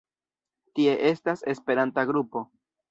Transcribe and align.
Tie 0.79 0.95
estas 1.11 1.47
esperanta 1.55 2.09
grupo. 2.13 2.49